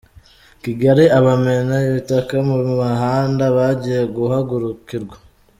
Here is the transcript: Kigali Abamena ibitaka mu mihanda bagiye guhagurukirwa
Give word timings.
Kigali 0.63 1.03
Abamena 1.17 1.75
ibitaka 1.87 2.35
mu 2.47 2.57
mihanda 2.67 3.43
bagiye 3.57 4.01
guhagurukirwa 4.15 5.15